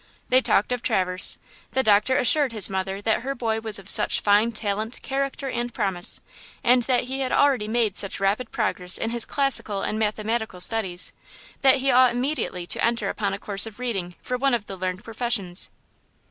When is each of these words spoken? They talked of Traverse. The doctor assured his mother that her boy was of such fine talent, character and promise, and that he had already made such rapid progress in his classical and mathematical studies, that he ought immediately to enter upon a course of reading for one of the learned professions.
They 0.29 0.41
talked 0.41 0.71
of 0.71 0.81
Traverse. 0.81 1.37
The 1.73 1.83
doctor 1.83 2.17
assured 2.17 2.53
his 2.53 2.71
mother 2.71 3.03
that 3.03 3.19
her 3.21 3.35
boy 3.35 3.59
was 3.59 3.77
of 3.77 3.87
such 3.87 4.19
fine 4.19 4.51
talent, 4.51 4.99
character 5.03 5.47
and 5.47 5.71
promise, 5.71 6.21
and 6.63 6.81
that 6.89 7.03
he 7.03 7.19
had 7.19 7.31
already 7.31 7.67
made 7.67 7.95
such 7.95 8.19
rapid 8.19 8.49
progress 8.51 8.97
in 8.97 9.11
his 9.11 9.25
classical 9.25 9.83
and 9.83 9.99
mathematical 9.99 10.59
studies, 10.59 11.11
that 11.61 11.75
he 11.75 11.91
ought 11.91 12.09
immediately 12.09 12.65
to 12.65 12.83
enter 12.83 13.09
upon 13.09 13.33
a 13.33 13.37
course 13.37 13.67
of 13.67 13.77
reading 13.77 14.15
for 14.23 14.37
one 14.37 14.55
of 14.55 14.65
the 14.65 14.75
learned 14.75 15.03
professions. 15.03 15.69